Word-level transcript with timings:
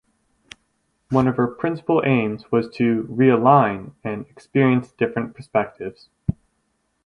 One 1.11 1.27
of 1.27 1.37
her 1.37 1.45
principal 1.45 2.01
aims 2.03 2.51
was 2.51 2.67
to 2.77 3.03
"realign" 3.03 3.91
and 4.03 4.25
"experience 4.31 4.91
different 4.93 5.35
perspectives". 5.35 6.09